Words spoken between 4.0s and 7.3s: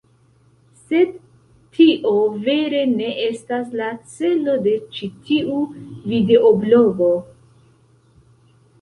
celo de ĉi tiu videoblogo.